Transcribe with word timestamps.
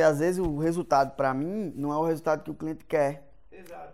Porque 0.00 0.10
às 0.10 0.18
vezes 0.18 0.38
o 0.38 0.56
resultado 0.56 1.14
para 1.14 1.34
mim 1.34 1.74
não 1.76 1.92
é 1.92 1.96
o 1.98 2.06
resultado 2.06 2.42
que 2.42 2.50
o 2.50 2.54
cliente 2.54 2.86
quer. 2.86 3.28
Exato. 3.52 3.92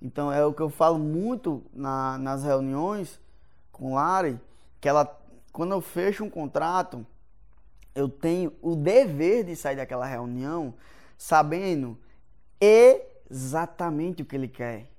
Então 0.00 0.32
é 0.32 0.42
o 0.46 0.54
que 0.54 0.62
eu 0.62 0.70
falo 0.70 0.98
muito 0.98 1.62
na, 1.74 2.16
nas 2.16 2.42
reuniões 2.42 3.20
com 3.70 3.92
Lari, 3.96 4.40
que 4.80 4.88
ela, 4.88 5.04
quando 5.52 5.72
eu 5.72 5.82
fecho 5.82 6.24
um 6.24 6.30
contrato, 6.30 7.06
eu 7.94 8.08
tenho 8.08 8.50
o 8.62 8.74
dever 8.74 9.44
de 9.44 9.54
sair 9.54 9.76
daquela 9.76 10.06
reunião 10.06 10.72
sabendo 11.18 11.98
exatamente 12.58 14.22
o 14.22 14.24
que 14.24 14.36
ele 14.36 14.48
quer. 14.48 14.90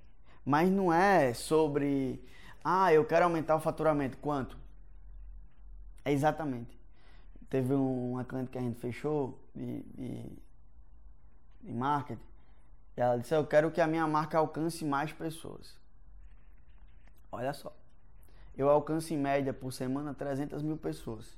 Mas 0.45 0.69
não 0.69 0.93
é 0.93 1.33
sobre, 1.33 2.23
ah, 2.63 2.93
eu 2.93 3.03
quero 3.03 3.25
aumentar 3.25 3.55
o 3.55 3.59
faturamento. 3.59 4.19
Quanto? 4.19 4.61
É 6.05 6.11
exatamente. 6.11 6.79
Teve 7.49 7.73
uma 7.73 8.23
cliente 8.23 8.49
que 8.49 8.57
a 8.57 8.61
gente 8.61 8.79
fechou 8.79 9.39
de, 9.55 9.83
de, 9.83 10.31
de 11.61 11.73
marketing. 11.73 12.21
E 12.97 13.01
ela 13.01 13.17
disse, 13.17 13.35
eu 13.35 13.45
quero 13.45 13.71
que 13.71 13.81
a 13.81 13.87
minha 13.87 14.07
marca 14.07 14.37
alcance 14.37 14.83
mais 14.83 15.11
pessoas. 15.11 15.75
Olha 17.31 17.53
só. 17.53 17.75
Eu 18.55 18.69
alcanço 18.69 19.13
em 19.13 19.17
média 19.17 19.53
por 19.53 19.71
semana 19.71 20.13
300 20.13 20.61
mil 20.61 20.77
pessoas 20.77 21.37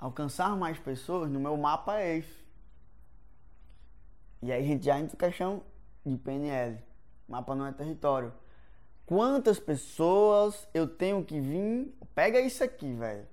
alcançar 0.00 0.56
mais 0.56 0.78
pessoas, 0.78 1.30
no 1.30 1.38
meu 1.38 1.56
mapa 1.58 2.00
é 2.00 2.16
esse. 2.16 2.40
E 4.42 4.50
aí 4.50 4.64
a 4.64 4.66
gente 4.66 4.86
já 4.86 4.98
entra 4.98 5.14
em 5.14 5.18
questão 5.18 5.62
de 6.04 6.16
PNL. 6.16 6.82
Mapa 7.28 7.54
não 7.54 7.66
é 7.66 7.72
território. 7.72 8.32
Quantas 9.06 9.58
pessoas 9.58 10.68
eu 10.72 10.86
tenho 10.86 11.24
que 11.24 11.40
vir? 11.40 11.94
Pega 12.14 12.40
isso 12.40 12.62
aqui, 12.62 12.92
velho. 12.92 13.26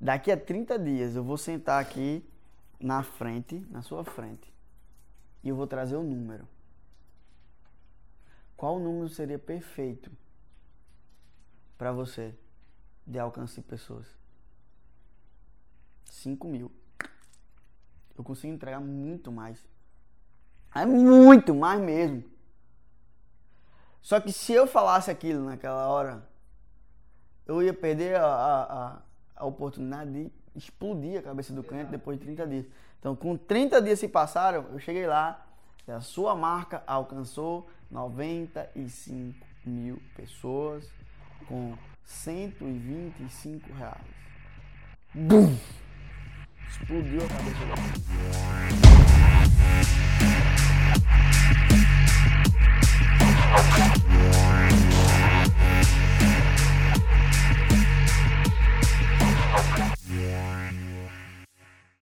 Daqui 0.00 0.30
a 0.30 0.36
30 0.36 0.78
dias 0.78 1.16
eu 1.16 1.22
vou 1.22 1.36
sentar 1.36 1.80
aqui 1.80 2.24
na 2.78 3.02
frente, 3.02 3.66
na 3.70 3.82
sua 3.82 4.04
frente. 4.04 4.52
E 5.42 5.48
eu 5.48 5.56
vou 5.56 5.66
trazer 5.66 5.96
o 5.96 6.02
número. 6.02 6.48
Qual 8.56 8.78
número 8.78 9.08
seria 9.08 9.38
perfeito 9.38 10.10
para 11.78 11.92
você 11.92 12.34
de 13.06 13.18
alcance 13.18 13.56
de 13.56 13.62
pessoas? 13.62 14.06
5 16.04 16.46
mil. 16.46 16.70
Eu 18.16 18.22
consigo 18.22 18.52
entregar 18.52 18.80
muito 18.80 19.32
mais. 19.32 19.66
É 20.74 20.84
muito 20.84 21.54
mais 21.54 21.80
mesmo. 21.80 22.24
Só 24.02 24.20
que 24.20 24.32
se 24.32 24.52
eu 24.52 24.66
falasse 24.66 25.10
aquilo 25.10 25.44
naquela 25.44 25.88
hora, 25.88 26.22
eu 27.46 27.62
ia 27.62 27.74
perder 27.74 28.16
a, 28.16 28.26
a, 28.26 28.98
a 29.36 29.44
oportunidade 29.44 30.10
de 30.12 30.32
explodir 30.54 31.18
a 31.18 31.22
cabeça 31.22 31.52
do 31.52 31.62
cliente 31.62 31.90
depois 31.90 32.18
de 32.18 32.24
30 32.24 32.46
dias. 32.46 32.66
Então, 32.98 33.14
com 33.16 33.36
30 33.36 33.80
dias 33.82 33.98
se 33.98 34.08
passaram, 34.08 34.66
eu 34.72 34.78
cheguei 34.78 35.06
lá 35.06 35.46
a 35.90 36.00
sua 36.00 36.34
marca 36.34 36.82
alcançou 36.86 37.68
95 37.90 39.44
mil 39.64 40.00
pessoas 40.14 40.88
com 41.48 41.74
125 42.04 43.72
reais. 43.72 43.96
Bum! 45.14 45.56
Explodiu 46.68 47.20
a 47.24 47.28
cabeça 47.28 47.64
dela. 47.66 47.76